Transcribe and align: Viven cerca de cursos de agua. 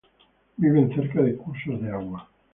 Viven 0.57 0.89
cerca 0.95 1.21
de 1.21 1.35
cursos 1.35 1.79
de 1.79 1.91
agua. 1.91 2.27